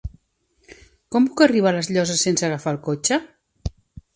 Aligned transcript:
Com 1.15 1.27
puc 1.27 1.43
arribar 1.47 1.73
a 1.73 1.73
les 1.77 1.91
Llosses 1.93 2.25
sense 2.29 2.49
agafar 2.49 2.75
el 2.77 2.81
cotxe? 2.89 3.21